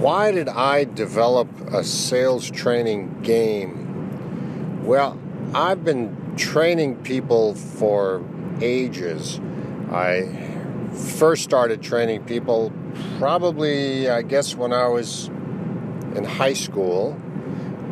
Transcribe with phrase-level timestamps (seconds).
[0.00, 4.82] why did I develop a sales training game?
[4.82, 5.20] Well,
[5.54, 8.24] I've been training people for
[8.62, 9.38] ages.
[9.92, 10.22] I
[11.18, 12.72] first started training people
[13.18, 15.26] probably, I guess, when I was
[16.16, 17.12] in high school,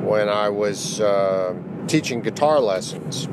[0.00, 1.54] when I was uh,
[1.88, 3.28] teaching guitar lessons.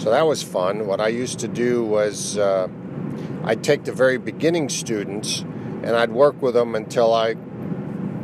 [0.00, 0.86] So that was fun.
[0.86, 2.68] What I used to do was uh,
[3.42, 7.34] I'd take the very beginning students and I'd work with them until I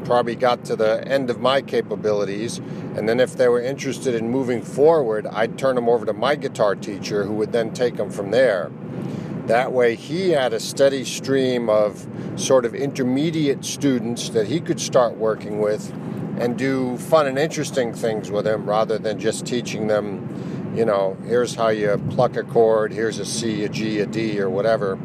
[0.04, 2.58] probably got to the end of my capabilities.
[2.96, 6.36] And then if they were interested in moving forward, I'd turn them over to my
[6.36, 8.70] guitar teacher who would then take them from there.
[9.46, 14.80] That way, he had a steady stream of sort of intermediate students that he could
[14.80, 15.92] start working with
[16.38, 21.16] and do fun and interesting things with them rather than just teaching them, you know,
[21.26, 24.98] here's how you pluck a chord, here's a C, a G, a D, or whatever.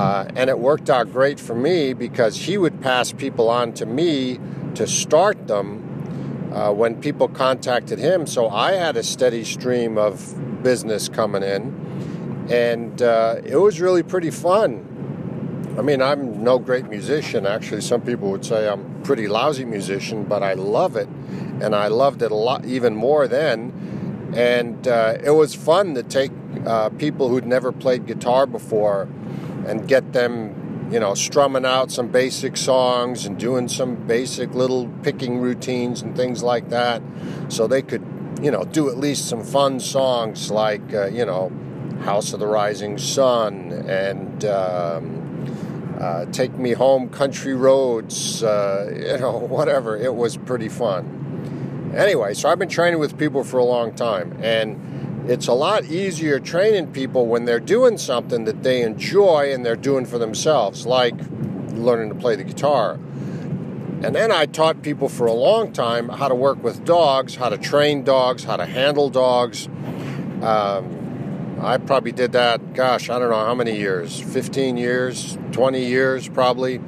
[0.00, 3.84] Uh, and it worked out great for me because he would pass people on to
[3.84, 4.38] me
[4.74, 8.26] to start them uh, when people contacted him.
[8.26, 14.02] So I had a steady stream of business coming in and uh, it was really
[14.02, 14.86] pretty fun.
[15.78, 17.44] I mean, I'm no great musician.
[17.44, 21.08] Actually, some people would say I'm a pretty lousy musician, but I love it,
[21.60, 24.32] and I loved it a lot, even more then.
[24.34, 26.32] And uh, it was fun to take
[26.66, 29.08] uh, people who'd never played guitar before
[29.70, 34.88] and get them, you know, strumming out some basic songs and doing some basic little
[35.02, 37.00] picking routines and things like that,
[37.48, 38.04] so they could,
[38.42, 41.50] you know, do at least some fun songs like, uh, you know
[42.00, 49.18] House of the Rising Sun and um, uh, Take Me Home Country Roads, uh, you
[49.18, 49.96] know, whatever.
[49.96, 51.92] It was pretty fun.
[51.94, 55.84] Anyway, so I've been training with people for a long time, and it's a lot
[55.84, 60.86] easier training people when they're doing something that they enjoy and they're doing for themselves,
[60.86, 61.14] like
[61.70, 62.94] learning to play the guitar.
[64.02, 67.48] And then I taught people for a long time how to work with dogs, how
[67.48, 69.68] to train dogs, how to handle dogs.
[70.42, 75.84] Um, I probably did that, gosh, I don't know how many years 15 years, 20
[75.84, 76.80] years probably.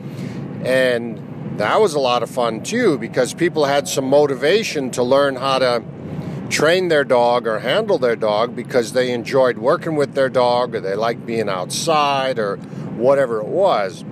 [0.64, 5.36] And that was a lot of fun too because people had some motivation to learn
[5.36, 5.84] how to
[6.52, 10.80] train their dog or handle their dog because they enjoyed working with their dog or
[10.80, 12.56] they liked being outside or
[12.96, 14.04] whatever it was.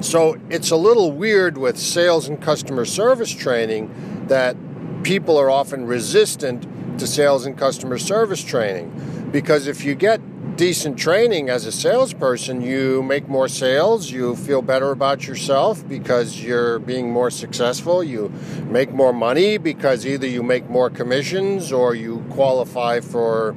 [0.00, 4.56] So it's a little weird with sales and customer service training that
[5.04, 10.20] people are often resistant to sales and customer service training because if you get
[10.56, 16.40] decent training as a salesperson, you make more sales, you feel better about yourself because
[16.42, 18.32] you're being more successful, you
[18.68, 23.56] make more money because either you make more commissions or you qualify for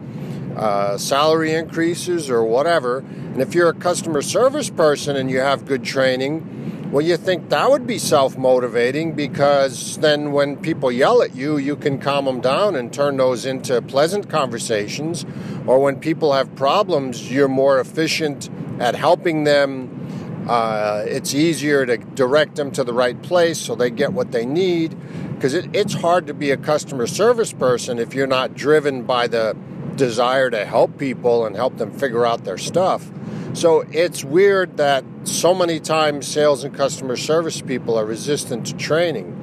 [0.55, 2.99] uh, salary increases or whatever.
[2.99, 6.56] And if you're a customer service person and you have good training,
[6.89, 11.57] well, you think that would be self motivating because then when people yell at you,
[11.57, 15.25] you can calm them down and turn those into pleasant conversations.
[15.65, 18.49] Or when people have problems, you're more efficient
[18.79, 20.45] at helping them.
[20.47, 24.45] Uh, it's easier to direct them to the right place so they get what they
[24.45, 24.95] need.
[25.35, 29.27] Because it, it's hard to be a customer service person if you're not driven by
[29.27, 29.57] the
[29.97, 33.11] desire to help people and help them figure out their stuff.
[33.53, 38.75] So it's weird that so many times sales and customer service people are resistant to
[38.75, 39.33] training.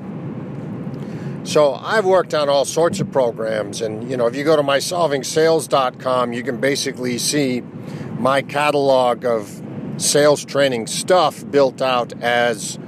[1.44, 4.62] So I've worked on all sorts of programs, and you know, if you go to
[4.62, 7.62] mysolvingsales.com, you can basically see
[8.18, 9.62] my catalog of
[9.98, 12.78] sales training stuff built out as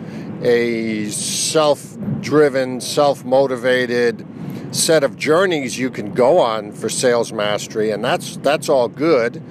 [0.43, 4.27] a self-driven, self-motivated
[4.71, 9.43] set of journeys you can go on for sales mastery, and that's that's all good.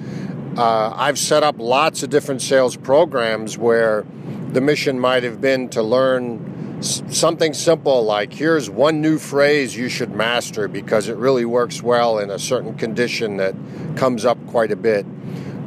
[0.56, 4.06] Uh, I've set up lots of different sales programs where
[4.52, 9.90] the mission might have been to learn something simple like here's one new phrase you
[9.90, 13.54] should master because it really works well in a certain condition that
[13.96, 15.04] comes up quite a bit.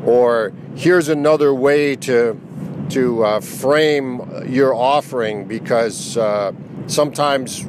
[0.06, 2.40] Or here's another way to
[2.90, 6.52] to uh, frame your offering because uh,
[6.88, 7.64] sometimes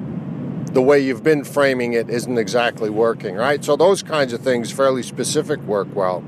[0.73, 3.63] the way you've been framing it isn't exactly working right?
[3.63, 6.25] So those kinds of things fairly specific work well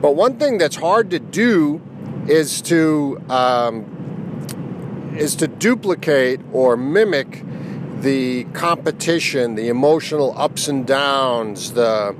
[0.00, 1.80] but one thing that's hard to do
[2.26, 3.96] is to um,
[5.16, 7.44] is to duplicate or mimic
[8.00, 12.16] the competition, the emotional ups and downs, the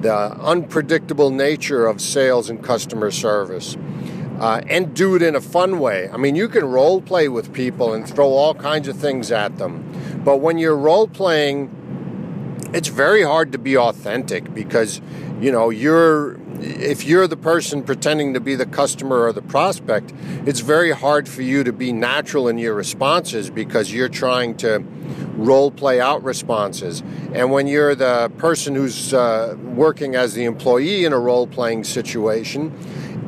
[0.00, 3.76] the unpredictable nature of sales and customer service.
[4.38, 6.08] Uh, and do it in a fun way.
[6.12, 9.58] I mean, you can role play with people and throw all kinds of things at
[9.58, 10.22] them.
[10.24, 11.74] But when you're role playing,
[12.72, 15.00] it's very hard to be authentic because,
[15.40, 20.12] you know, you're if you're the person pretending to be the customer or the prospect,
[20.46, 24.84] it's very hard for you to be natural in your responses because you're trying to
[25.36, 27.02] role play out responses.
[27.32, 31.84] And when you're the person who's uh, working as the employee in a role playing
[31.84, 32.76] situation,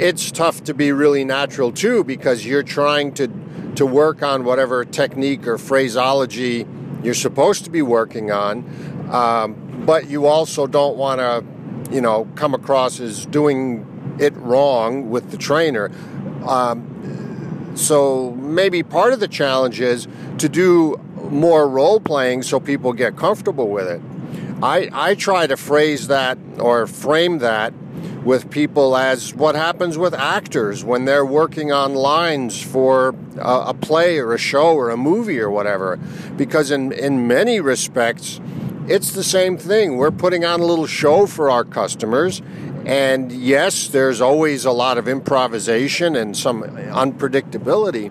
[0.01, 3.29] it's tough to be really natural too because you're trying to
[3.77, 6.67] to work on whatever technique or phraseology
[7.03, 8.59] you're supposed to be working on,
[9.11, 11.45] um, but you also don't want to
[11.91, 13.87] you know, come across as doing
[14.19, 15.91] it wrong with the trainer.
[16.47, 20.09] Um, so maybe part of the challenge is
[20.39, 20.97] to do
[21.31, 24.01] more role playing so people get comfortable with it.
[24.63, 27.73] I, I try to phrase that or frame that
[28.25, 33.75] with people as what happens with actors when they're working on lines for a, a
[33.75, 35.97] play or a show or a movie or whatever.
[36.37, 38.41] Because in, in many respects,
[38.91, 39.97] it's the same thing.
[39.97, 42.43] We're putting on a little show for our customers.
[42.85, 48.11] And yes, there's always a lot of improvisation and some unpredictability,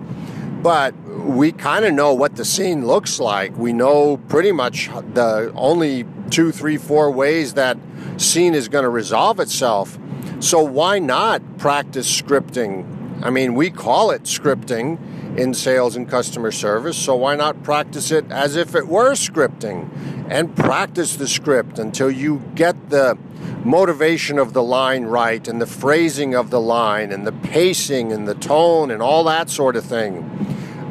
[0.64, 0.96] but
[1.26, 3.58] we kind of know what the scene looks like.
[3.58, 7.78] We know pretty much the only two, three, four ways that
[8.16, 10.00] scene is going to resolve itself.
[10.40, 13.22] So why not practice scripting?
[13.22, 14.98] I mean, we call it scripting
[15.38, 19.90] in sales and customer service, so why not practice it as if it were scripting?
[20.30, 23.18] And practice the script until you get the
[23.66, 28.28] motivation of the line right and the phrasing of the line and the pacing and
[28.28, 30.18] the tone and all that sort of thing.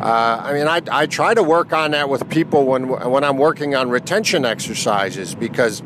[0.03, 3.39] Uh, I mean, I, I try to work on that with people when, when I'm
[3.39, 5.83] working on retention exercises because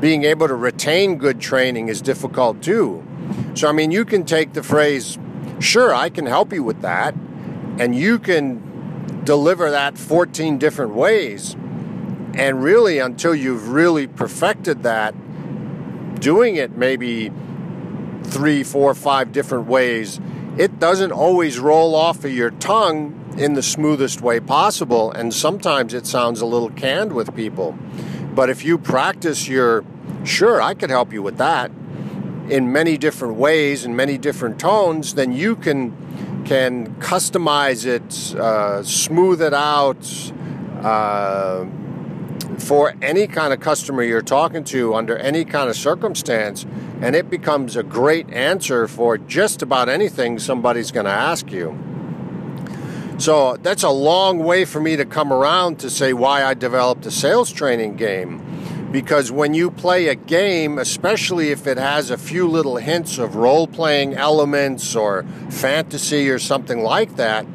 [0.00, 3.06] being able to retain good training is difficult too.
[3.54, 5.18] So, I mean, you can take the phrase,
[5.60, 7.14] sure, I can help you with that,
[7.78, 11.56] and you can deliver that 14 different ways
[12.34, 15.14] and really, until you've really perfected that,
[16.20, 17.32] doing it maybe
[18.24, 20.20] three, four, five different ways,
[20.56, 25.10] it doesn't always roll off of your tongue in the smoothest way possible.
[25.10, 27.76] And sometimes it sounds a little canned with people.
[28.34, 29.84] But if you practice your,
[30.24, 31.70] sure, I could help you with that
[32.48, 35.96] in many different ways in many different tones, then you can
[36.44, 40.32] can customize it, uh, smooth it out.
[40.82, 41.64] Uh,
[42.62, 46.64] for any kind of customer you're talking to under any kind of circumstance,
[47.00, 51.76] and it becomes a great answer for just about anything somebody's going to ask you.
[53.18, 57.04] So that's a long way for me to come around to say why I developed
[57.06, 58.40] a sales training game.
[58.92, 63.36] Because when you play a game, especially if it has a few little hints of
[63.36, 67.46] role playing elements or fantasy or something like that,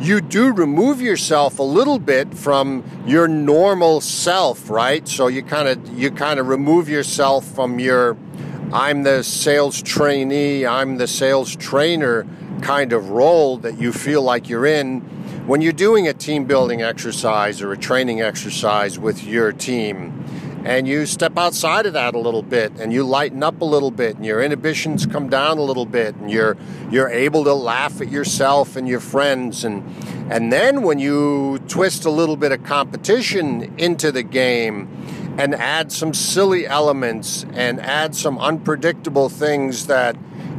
[0.00, 5.06] you do remove yourself a little bit from your normal self, right?
[5.06, 8.16] So you kind of you kind of remove yourself from your
[8.72, 12.26] I'm the sales trainee, I'm the sales trainer
[12.60, 15.00] kind of role that you feel like you're in
[15.46, 20.24] when you're doing a team building exercise or a training exercise with your team
[20.64, 23.90] and you step outside of that a little bit and you lighten up a little
[23.90, 26.56] bit and your inhibitions come down a little bit and you're
[26.90, 29.84] you're able to laugh at yourself and your friends and
[30.30, 34.88] and then when you twist a little bit of competition into the game
[35.36, 40.16] and add some silly elements and add some unpredictable things that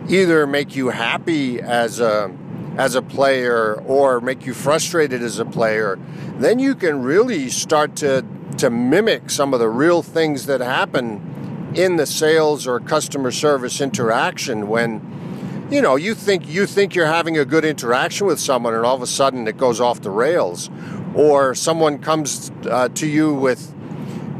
[0.07, 2.31] either make you happy as a
[2.77, 5.97] as a player or make you frustrated as a player,
[6.37, 8.25] then you can really start to
[8.57, 13.81] to mimic some of the real things that happen in the sales or customer service
[13.81, 18.73] interaction when you know you think you think you're having a good interaction with someone
[18.73, 20.69] and all of a sudden it goes off the rails.
[21.15, 23.73] Or someone comes uh, to you with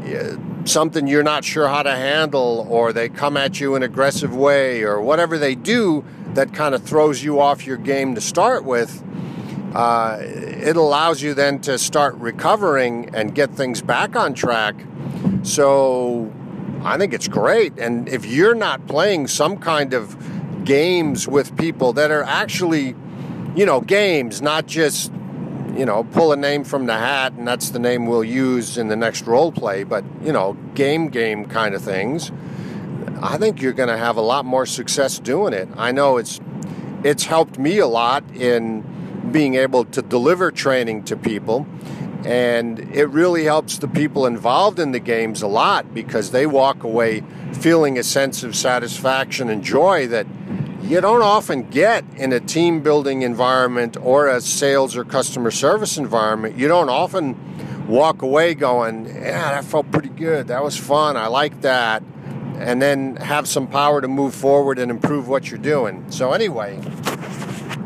[0.04, 3.90] uh, something you're not sure how to handle or they come at you in an
[3.90, 6.04] aggressive way or whatever they do
[6.36, 9.02] that kind of throws you off your game to start with
[9.76, 14.74] uh, it allows you then to start recovering and get things back on track.
[15.42, 16.32] So
[16.82, 17.78] I think it's great.
[17.78, 20.16] And if you're not playing some kind of
[20.64, 22.96] games with people that are actually,
[23.54, 25.12] you know, games, not just,
[25.76, 28.88] you know, pull a name from the hat and that's the name we'll use in
[28.88, 32.32] the next role play, but, you know, game game kind of things,
[33.22, 35.68] I think you're going to have a lot more success doing it.
[35.76, 36.40] I know it's
[37.04, 38.84] it's helped me a lot in
[39.30, 41.66] being able to deliver training to people.
[42.24, 46.82] And it really helps the people involved in the games a lot because they walk
[46.82, 50.26] away feeling a sense of satisfaction and joy that
[50.82, 55.98] you don't often get in a team building environment or a sales or customer service
[55.98, 56.56] environment.
[56.56, 57.36] You don't often
[57.86, 60.48] walk away going, Yeah, that felt pretty good.
[60.48, 61.16] That was fun.
[61.16, 62.02] I like that.
[62.58, 66.04] And then have some power to move forward and improve what you're doing.
[66.10, 66.80] So, anyway,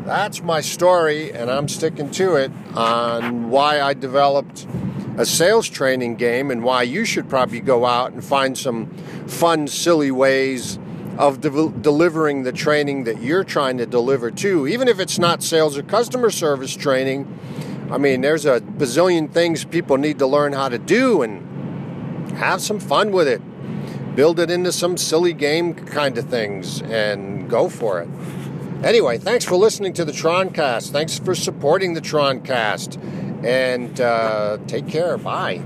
[0.05, 4.65] that's my story, and I'm sticking to it on why I developed
[5.17, 8.89] a sales training game and why you should probably go out and find some
[9.27, 10.79] fun, silly ways
[11.17, 15.43] of de- delivering the training that you're trying to deliver to, even if it's not
[15.43, 17.27] sales or customer service training.
[17.91, 22.61] I mean, there's a bazillion things people need to learn how to do and have
[22.61, 23.41] some fun with it.
[24.15, 28.09] Build it into some silly game kind of things and go for it.
[28.83, 30.89] Anyway, thanks for listening to the Troncast.
[30.89, 32.97] Thanks for supporting the Troncast.
[33.45, 35.17] And uh, take care.
[35.17, 35.61] Bye.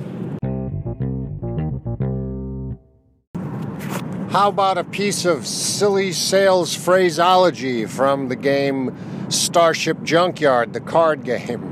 [4.36, 8.94] How about a piece of silly sales phraseology from the game
[9.30, 11.72] Starship Junkyard, the card game?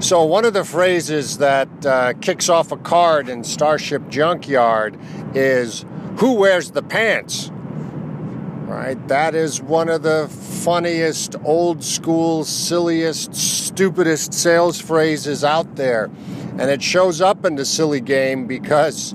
[0.00, 4.96] So, one of the phrases that uh, kicks off a card in Starship Junkyard
[5.34, 5.84] is
[6.18, 7.50] Who wears the pants?
[7.52, 8.96] Right?
[9.08, 16.10] That is one of the funniest, old school, silliest, stupidest sales phrases out there.
[16.58, 19.14] And it shows up in the silly game because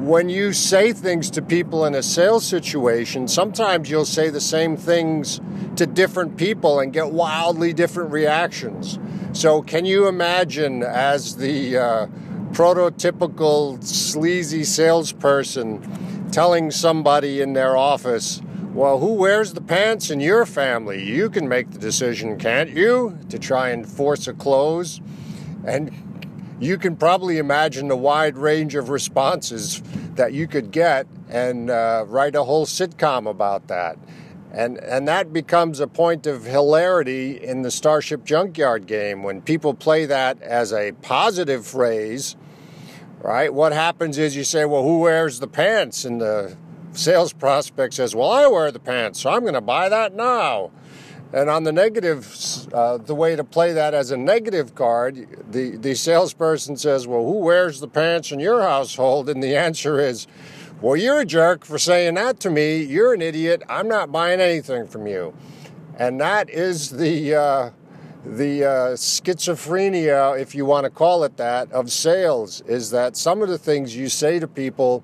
[0.00, 4.76] when you say things to people in a sales situation, sometimes you'll say the same
[4.76, 5.40] things
[5.76, 8.98] to different people and get wildly different reactions.
[9.32, 12.06] So, can you imagine as the uh,
[12.52, 18.40] prototypical sleazy salesperson telling somebody in their office,
[18.72, 21.02] well, who wears the pants in your family?
[21.02, 23.18] You can make the decision, can't you?
[23.28, 25.00] To try and force a close.
[25.64, 25.92] And
[26.60, 29.82] you can probably imagine the wide range of responses
[30.14, 33.98] that you could get and uh, write a whole sitcom about that.
[34.52, 39.74] And, and that becomes a point of hilarity in the Starship Junkyard game when people
[39.74, 42.36] play that as a positive phrase,
[43.20, 43.52] right?
[43.52, 46.04] What happens is you say, well, who wears the pants?
[46.04, 46.56] And the
[46.92, 50.70] sales prospect says, well, I wear the pants, so I'm going to buy that now.
[51.32, 55.76] And on the negative, uh, the way to play that as a negative card, the,
[55.76, 59.28] the salesperson says, Well, who wears the pants in your household?
[59.28, 60.26] And the answer is,
[60.80, 62.82] Well, you're a jerk for saying that to me.
[62.82, 63.62] You're an idiot.
[63.68, 65.32] I'm not buying anything from you.
[65.96, 67.70] And that is the, uh,
[68.24, 73.42] the uh, schizophrenia, if you want to call it that, of sales, is that some
[73.42, 75.02] of the things you say to people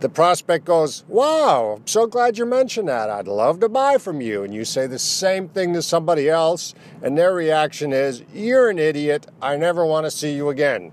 [0.00, 3.08] the prospect goes, Wow, I'm so glad you mentioned that.
[3.08, 4.42] I'd love to buy from you.
[4.42, 8.78] And you say the same thing to somebody else, and their reaction is, You're an
[8.78, 9.26] idiot.
[9.40, 10.92] I never want to see you again.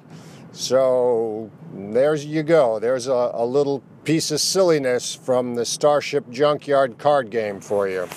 [0.53, 2.79] So there's you go.
[2.79, 8.07] There's a, a little piece of silliness from the Starship Junkyard card game for you.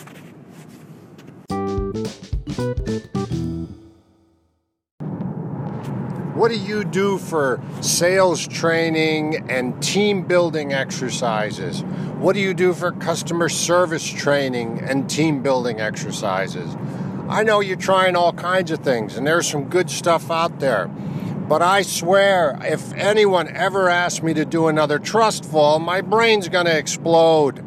[6.37, 11.81] What do you do for sales training and team building exercises?
[12.19, 16.77] What do you do for customer service training and team building exercises?
[17.31, 20.89] I know you're trying all kinds of things, and there's some good stuff out there.
[20.89, 26.51] But I swear, if anyone ever asks me to do another trust fall, my brain's
[26.51, 27.65] going to explode.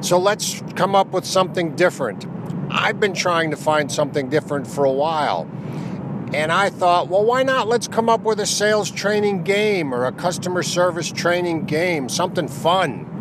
[0.00, 2.24] So let's come up with something different.
[2.70, 5.46] I've been trying to find something different for a while.
[6.34, 7.68] And I thought, well, why not?
[7.68, 12.48] Let's come up with a sales training game or a customer service training game, something
[12.48, 13.12] fun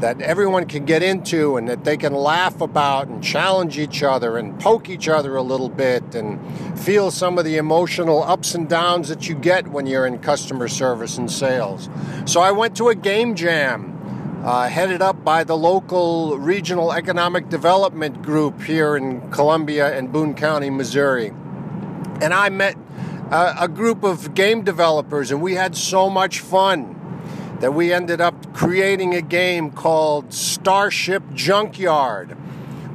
[0.00, 4.38] that everyone can get into and that they can laugh about and challenge each other
[4.38, 6.40] and poke each other a little bit and
[6.78, 10.68] feel some of the emotional ups and downs that you get when you're in customer
[10.68, 11.88] service and sales.
[12.24, 13.96] So I went to a game jam.
[14.42, 20.32] Uh, headed up by the local regional economic development group here in Columbia and Boone
[20.32, 21.34] County, Missouri
[22.20, 22.76] and I met
[23.30, 26.96] uh, a group of game developers, and we had so much fun
[27.60, 32.32] that we ended up creating a game called Starship Junkyard,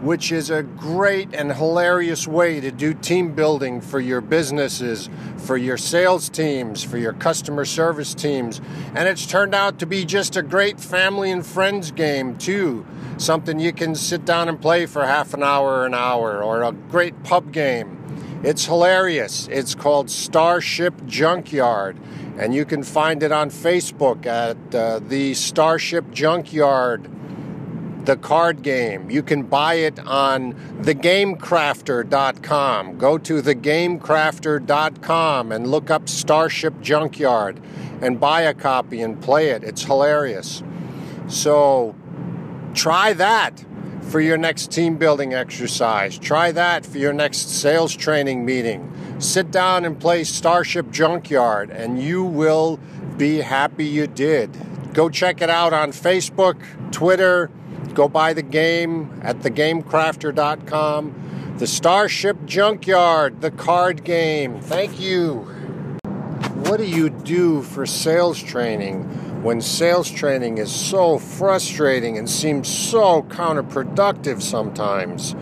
[0.02, 5.56] which is a great and hilarious way to do team building for your businesses, for
[5.56, 8.60] your sales teams, for your customer service teams.
[8.96, 12.86] And it's turned out to be just a great family and friends game, too.
[13.18, 16.72] Something you can sit down and play for half an hour an hour, or a
[16.72, 18.02] great pub game.
[18.46, 19.50] It's hilarious.
[19.50, 21.98] It's called Starship Junkyard,
[22.38, 27.10] and you can find it on Facebook at uh, the Starship Junkyard,
[28.06, 29.10] the card game.
[29.10, 33.00] You can buy it on thegamecrafter.com.
[33.00, 37.60] Go to thegamecrafter.com and look up Starship Junkyard
[38.00, 39.64] and buy a copy and play it.
[39.64, 40.62] It's hilarious.
[41.28, 41.96] So
[42.76, 43.66] try that
[44.08, 46.18] for your next team building exercise.
[46.18, 48.92] Try that for your next sales training meeting.
[49.20, 52.80] Sit down and play Starship Junkyard, and you will
[53.18, 54.52] be happy you did.
[54.94, 57.50] Go check it out on Facebook, Twitter.
[57.94, 61.56] Go buy the game at thegamecrafter.com.
[61.58, 64.60] The Starship Junkyard, the card game.
[64.62, 65.48] Thank you.
[66.66, 72.68] What do you do for sales training when sales training is so frustrating and seems
[72.68, 75.36] so counterproductive sometimes?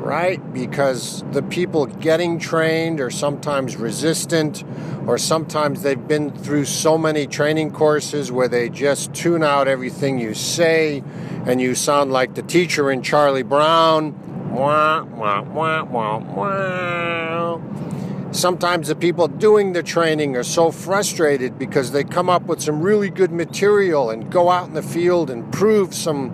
[0.00, 0.40] Right?
[0.52, 4.64] Because the people getting trained are sometimes resistant,
[5.06, 10.18] or sometimes they've been through so many training courses where they just tune out everything
[10.18, 11.04] you say
[11.46, 14.16] and you sound like the teacher in Charlie Brown
[14.50, 17.60] Wah, wah, wah, wah, wah.
[18.32, 22.80] Sometimes the people doing the training are so frustrated because they come up with some
[22.80, 26.32] really good material and go out in the field and prove some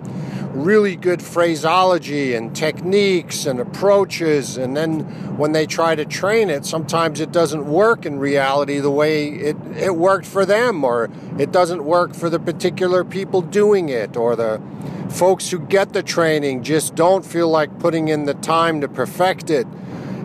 [0.53, 4.57] really good phraseology and techniques and approaches.
[4.57, 4.99] And then
[5.37, 9.57] when they try to train it, sometimes it doesn't work in reality the way it,
[9.75, 14.35] it worked for them, or it doesn't work for the particular people doing it, or
[14.35, 14.61] the
[15.09, 19.49] folks who get the training just don't feel like putting in the time to perfect
[19.49, 19.65] it.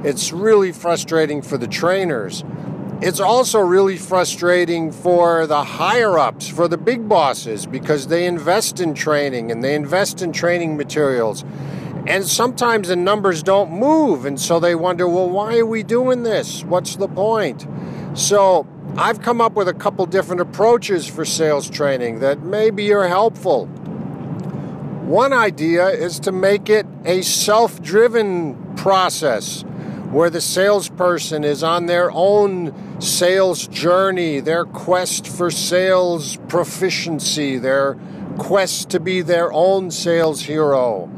[0.05, 2.43] It's really frustrating for the trainers.
[3.01, 8.81] It's also really frustrating for the higher ups, for the big bosses, because they invest
[8.81, 11.45] in training and they invest in training materials.
[12.07, 16.25] And sometimes the numbers don't move, and so they wonder, well, why are we doing
[16.25, 16.65] this?
[16.65, 17.67] What's the point?
[18.15, 18.67] So
[18.97, 23.67] I've come up with a couple different approaches for sales training that maybe are helpful.
[25.07, 29.65] One idea is to make it a self driven process
[30.13, 37.99] where the salesperson is on their own sales journey, their quest for sales proficiency, their
[38.37, 41.09] quest to be their own sales hero.